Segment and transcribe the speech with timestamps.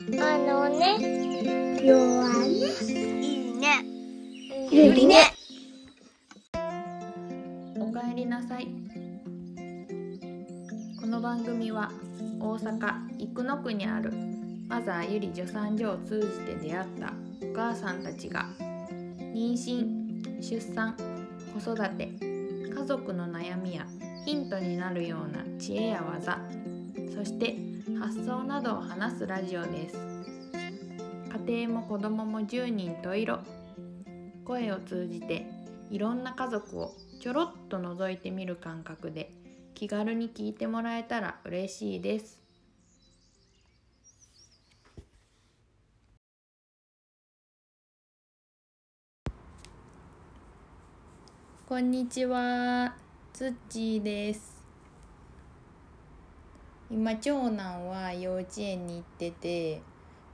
[0.00, 0.98] あのね、
[1.80, 2.50] 弱ね。
[3.22, 3.84] いいね。
[4.68, 5.32] ゆりね。
[7.78, 8.66] おかえりなさい
[11.00, 11.92] この番組は
[12.40, 14.12] 大阪生野区にある
[14.66, 17.12] マザーゆり助産所を通じて出会った
[17.48, 18.46] お母さんたちが
[19.32, 20.96] 妊娠出産
[21.54, 23.86] 子育て家族の悩みや
[24.26, 26.40] ヒントになるような知恵や技
[27.14, 29.96] そして発想などを話すラジオです
[31.46, 33.40] 家庭も子供も10人十色
[34.42, 35.46] 声を通じて
[35.90, 39.30] いろんな家族をちょろっと覗いてみる感覚で
[39.74, 42.42] 気軽に聞いてもらえたら嬉しいです。
[51.66, 52.94] こんにちは、
[53.32, 54.53] つっちーです。
[56.90, 59.82] 今長男は幼稚園に行ってて、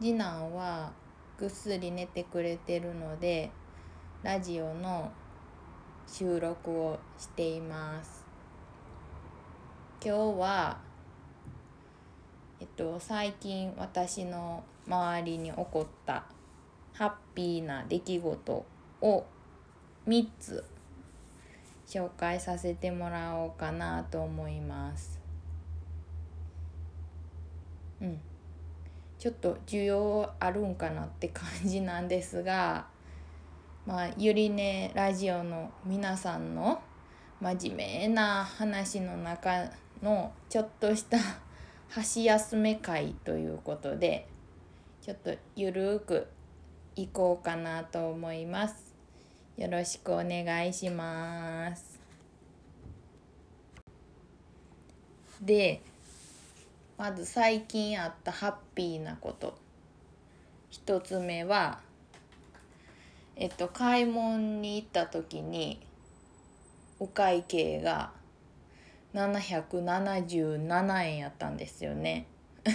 [0.00, 0.92] 次男は
[1.38, 3.50] ぐっすり寝てくれてるので、
[4.22, 5.12] ラジオの
[6.06, 8.24] 収録をしています。
[10.02, 10.78] 今日は
[12.58, 16.24] えっと最近私の周りに起こった
[16.94, 18.66] ハッピーな出来事
[19.02, 19.24] を
[20.06, 20.64] 3つ
[21.86, 25.19] 紹介させてもらおうかなと思います。
[28.00, 28.20] うん。
[29.20, 32.86] ちょっと需要あるんかなって感じなんですが
[33.84, 36.80] まあ、ゆりねラジオの皆さんの
[37.40, 39.70] 真面目な話の中
[40.02, 41.18] のちょっとした
[41.90, 44.26] 箸休め会ということで
[45.02, 46.26] ちょっとゆるく
[46.96, 48.94] いこうかなと思います。
[49.56, 52.00] よろしくお願いします。
[55.42, 55.82] で
[57.00, 59.56] まず最近あったハッピーなこと。
[60.68, 61.80] 一つ目は
[63.36, 65.80] えっと買い物に行った時に
[66.98, 68.12] お会計が
[69.14, 72.26] 777円やったんですよね。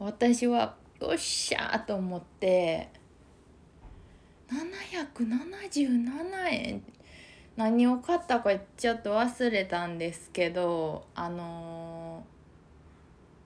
[0.00, 2.88] 私はよっしゃと思って
[4.48, 6.82] 777円
[7.56, 12.40] 何を買ったかちょっと忘れたんですけどあのー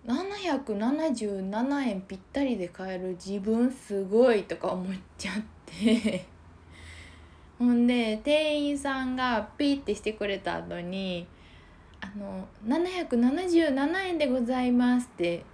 [0.07, 5.35] 777円ぴったりで買える自分すごいとか思っちゃっ
[5.65, 6.27] て。
[7.59, 11.27] ほんで店員さんがピーってしてくれた後に
[12.03, 15.45] 「あの777円でございます」って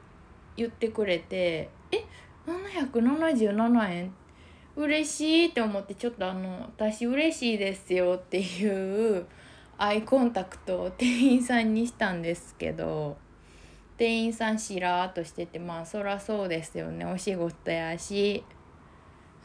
[0.56, 2.04] 言ってくれて「え
[2.46, 4.14] 777円
[4.80, 9.26] 嬉しい」って思ってちょっとあの「私嬉しいですよ」っていう
[9.78, 13.16] アイコンタクトを店員さんにしたんですけど。
[14.00, 17.04] 店員さんしらーっとしててまあそらそうですよね。
[17.04, 18.42] お仕事やし。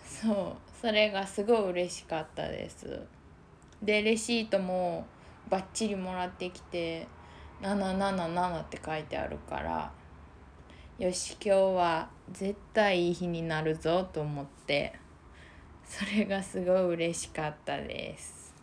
[0.02, 0.56] そう。
[0.80, 3.02] それがすごい嬉しかったです。
[3.82, 5.08] でレシートも
[5.50, 7.06] バッチリもらってきて
[7.62, 9.92] 777って書いてあるから
[11.00, 15.05] よし今日は絶対いい日になるぞと思って。
[15.86, 18.54] それがすごい嬉しかったです。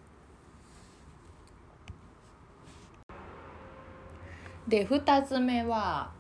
[4.69, 6.13] で2つ目は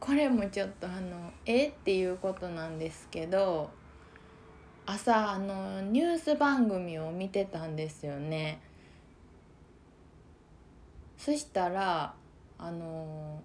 [0.00, 3.70] これもちょっとあのえっていうことなんですけど
[4.86, 8.60] 朝あのニュース番組を見てたんですよね。
[11.18, 12.14] そしたら
[12.58, 13.42] あの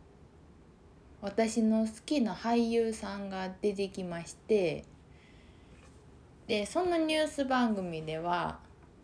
[1.22, 4.86] 私の好きな俳優さんが出てきまして
[6.52, 8.60] でそのニュース番組では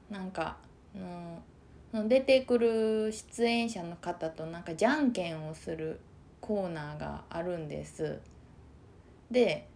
[0.09, 0.58] なんか
[0.94, 6.02] あの出てくる出演者の方となんかじゃんけんをする
[6.41, 8.19] コーナーがあるんです。
[9.31, 9.69] で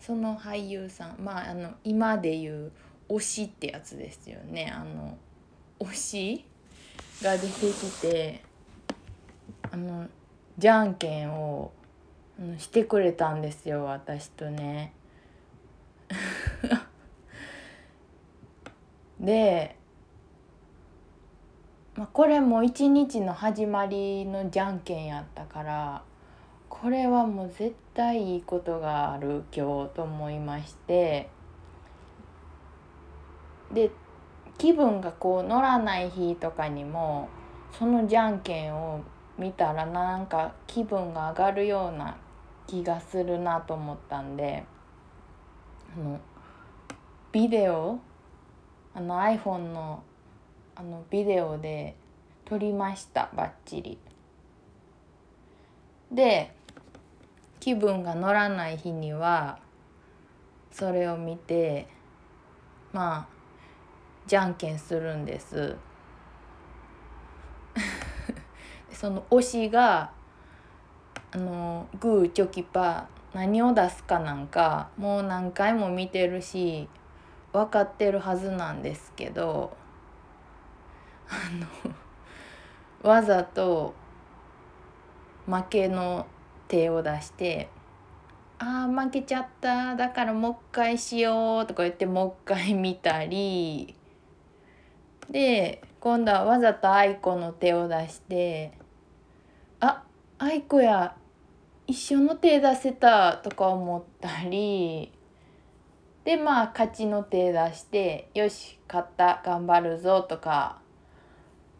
[0.00, 2.72] その俳優さんまああの今で言う
[3.08, 5.16] 推しってやつですよねあの
[5.78, 6.44] 推し
[7.22, 8.42] が出てきて
[9.70, 10.08] あの
[10.58, 11.70] じゃんけんを
[12.58, 14.94] してくれたんですよ私とね。
[19.20, 19.76] で
[21.96, 26.02] まあ、これも一日の始まりのじゃんけんやったから
[26.70, 31.28] これはもう絶対いいことがある今日と思いまして
[33.70, 33.90] で
[34.56, 37.28] 気分がこう乗らない日とかにも
[37.78, 39.02] そのじゃんけんを
[39.36, 42.16] 見たらなんか気分が上がるような
[42.66, 44.64] 気がするなと思ったんで
[45.96, 46.20] あの
[47.32, 47.98] ビデオ
[48.94, 50.02] あの iPhone の
[50.74, 51.96] あのビデオで
[52.44, 53.98] 撮りましたバッチリ。
[56.10, 56.54] で
[57.60, 59.58] 気分が乗らない日には
[60.72, 61.86] それを見て
[62.92, 63.40] まあ
[64.26, 65.76] じゃんけんするんです。
[68.92, 70.12] その推しが
[71.32, 76.88] あのグーチョキパー何を出すかなんかもう何回も見てるし
[77.52, 79.76] 分かってるはずなんですけど
[81.28, 81.34] あ
[83.04, 83.94] のわざと
[85.46, 86.26] 負けの
[86.68, 87.68] 手を出して
[88.58, 93.94] 「あー負けちゃっただからもう一回しよう」とか言ってもう一回見たり
[95.30, 98.72] で今度はわざと愛子の手を出して
[99.80, 100.02] 「あ
[100.38, 101.14] 愛子や
[101.90, 105.10] 一緒の手出せた」とか思ったり
[106.22, 110.80] でまあ勝ちの手出して「よし勝った頑張るぞ」とか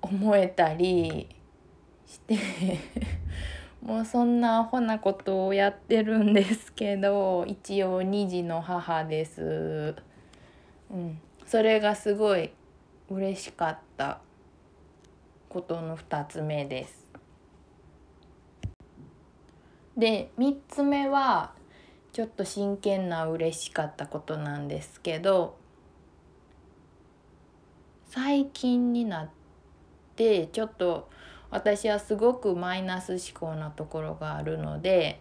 [0.02, 1.28] 思えたり
[2.08, 2.36] して
[3.80, 9.94] もうそんなアホなことをやってるんですけど一応2児の母です。
[10.90, 12.50] うん、それがすごい
[13.08, 14.18] 嬉しかった
[15.48, 17.09] ことの2つ目です。
[19.96, 21.52] で3つ目は
[22.12, 25.56] ちょっと真剣な嬉しかったことなんですけど
[28.08, 29.31] 最近になっ
[30.16, 31.08] てちょっと
[31.50, 35.20] 私はすごくマイナス思考なところがあるので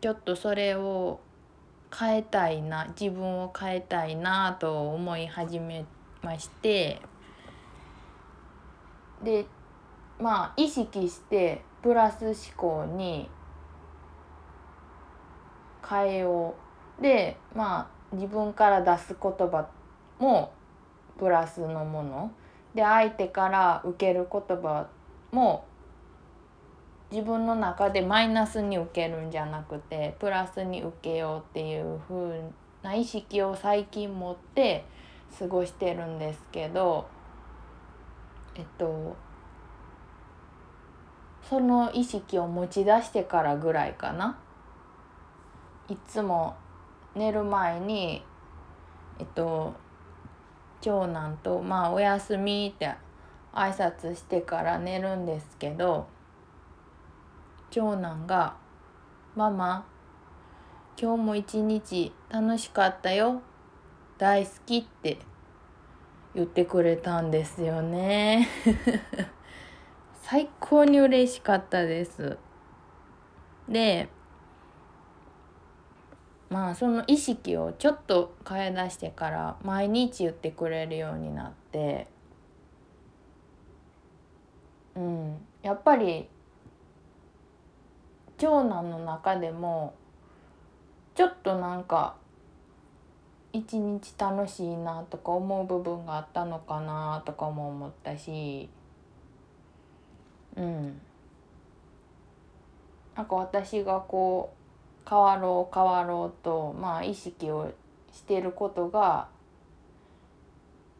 [0.00, 1.20] ちょっとそれを
[1.96, 5.84] 変えたいな自分を変えたいなと思い始め
[6.22, 7.00] まして
[9.22, 9.46] で
[10.18, 13.28] まあ意識してプラス思考に
[15.88, 16.54] 変えよ
[16.98, 19.68] うでまあ自分から出す言葉
[20.18, 20.52] も
[21.18, 22.32] プラスのもの。
[22.74, 24.86] で相手から受ける言葉
[25.30, 25.66] も
[27.10, 32.40] 自分の中でマイナスに受けるんじゃなくてプラスに受けようっていう風
[32.82, 34.86] な意識を最近持って
[35.38, 37.06] 過ごしてるんですけど
[38.54, 39.14] えっと
[41.48, 44.38] その意識を持ち出してからぐらいかな。
[45.92, 46.56] いつも
[47.14, 48.24] 寝る前に
[49.18, 49.74] えっと
[50.80, 52.94] 長男と「まあおやすみ」って
[53.52, 56.06] 挨拶してから寝るんですけど
[57.68, 58.56] 長男が
[59.36, 59.84] 「ママ
[60.98, 63.42] 今日も一日楽しかったよ
[64.16, 65.18] 大好き」って
[66.34, 68.48] 言ってくれたんですよね。
[70.22, 72.38] 最高に嬉しかったです。
[73.68, 74.08] で
[76.52, 82.06] まあその意識をちょっと変え出してから毎日言ってくれるようになって。
[84.94, 86.28] うんやっぱり
[88.36, 89.94] 長男の中でも
[91.14, 92.16] ちょっとなんか
[93.54, 98.68] 一日楽しいなとか思う部分があったのかなとかも思ったし。
[100.56, 101.00] うん。
[103.16, 104.61] なんか私がこう
[105.12, 107.70] 変わろう変わろうとまあ意識を
[108.14, 109.28] してることが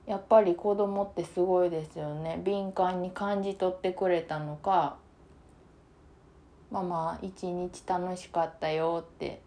[0.07, 2.39] やっぱり子供ってすごいですよね。
[2.45, 4.97] 敏感に感じ取ってくれたのか
[6.71, 9.41] 「ママ一日楽しかったよ」って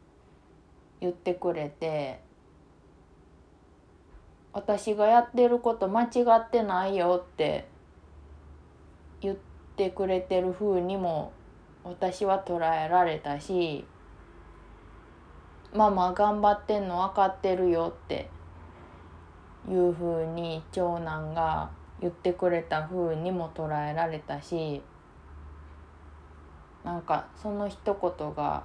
[1.00, 2.20] 言ってくれて
[4.52, 7.68] 私がやってること間違ってないよって
[9.22, 9.36] 言っ
[9.76, 11.34] てくれてる風にも
[11.84, 13.86] 私は捉えられたし
[15.76, 18.30] ママ頑張ってんの分かってるよって
[19.70, 24.82] いう風に長男が言ってくれた風にも捉えられたし
[26.84, 27.78] なんかその一
[28.18, 28.64] 言が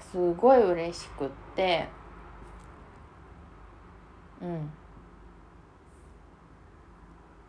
[0.00, 1.86] すごい嬉しくって
[4.40, 4.70] うん。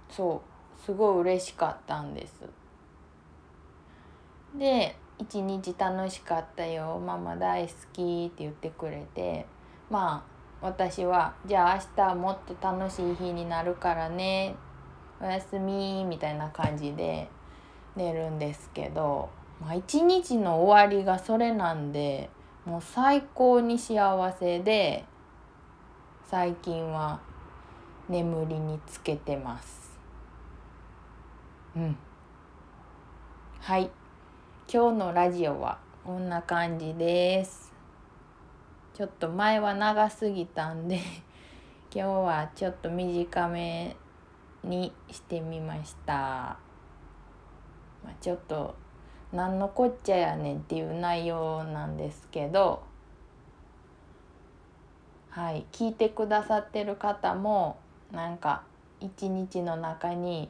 [0.10, 0.44] そ
[0.80, 2.34] うすごい嬉しかったんです。
[4.56, 9.46] で「一日楽しかったよママ大好き」って言ってくれて
[9.90, 10.24] ま
[10.62, 14.56] あ私は「じゃあ明日もっと楽しい日になるからね
[15.22, 17.30] おやすみ」みたいな感じで
[17.96, 19.30] 寝るんですけど、
[19.62, 22.30] まあ、一日の終わりがそれなんで
[22.66, 25.06] もう最高に幸せで
[26.26, 27.20] 最近は
[28.10, 29.98] 眠りにつけてます。
[31.76, 31.98] うん。
[33.60, 33.90] はい。
[34.72, 37.74] 今日のラジオはこんな感じです。
[38.94, 41.00] ちょっと前は長すぎたんで
[41.94, 43.96] 今日はちょっと短め
[44.64, 46.14] にしてみました、
[48.04, 48.76] まあ、ちょっと
[49.32, 52.84] 何のこっちゃやねんっていう内容なんですけど
[55.30, 57.78] はい聞いてくださってる方も
[58.12, 58.64] なんか
[59.02, 60.50] 一日の中に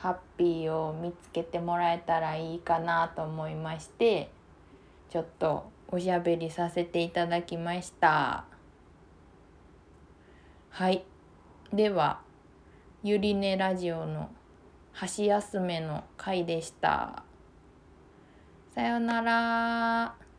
[0.00, 4.30] ハッピーを見つけてもらえたらいいかなと思いまして
[5.10, 8.44] ちょっとおしゃべりさせていただきました。
[10.70, 11.04] はい。
[11.72, 12.20] では
[13.02, 14.30] ゆりねラジオの
[14.92, 17.24] 箸休めの回でした。
[18.74, 20.29] さようなら。